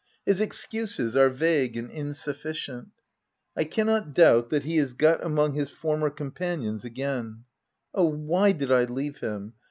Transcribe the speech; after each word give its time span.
His 0.25 0.41
excuses 0.41 1.15
are 1.15 1.29
vague 1.29 1.77
and 1.77 1.87
insufficient. 1.91 2.87
I 3.55 3.65
cannot 3.65 4.15
doubt 4.15 4.49
that 4.49 4.63
he 4.63 4.79
is 4.79 4.93
got 4.95 5.23
among 5.23 5.53
his 5.53 5.69
former 5.69 6.09
companions 6.09 6.83
again— 6.83 7.43
Oh, 7.93 8.07
why 8.07 8.51
did 8.53 8.71
I 8.71 8.85
leave 8.85 9.19
him 9.19 9.53